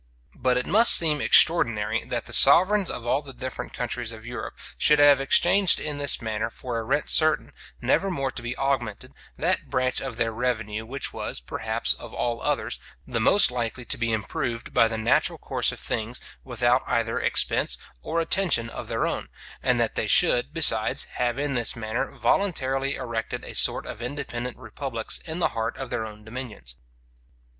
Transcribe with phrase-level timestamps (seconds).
[0.35, 4.55] But it must seem extraordinary, that the sovereigns of all the different countries of Europe
[4.75, 7.51] should have exchanged in this manner for a rent certain,
[7.83, 12.41] never more to be augmented, that branch of their revenue, which was, perhaps, of all
[12.41, 17.19] others, the most likely to be improved by the natural course of things, without either
[17.19, 19.29] expense or attention of their own;
[19.61, 24.57] and that they should, besides, have in this manner voluntarily erected a sort of independent
[24.57, 26.75] republics in the heart of their own dominions.